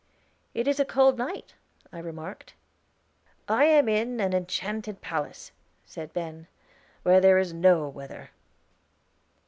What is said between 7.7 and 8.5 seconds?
weather."